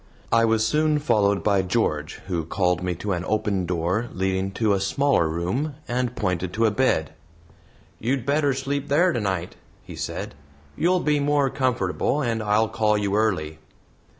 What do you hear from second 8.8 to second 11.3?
there tonight," he said; "you'll be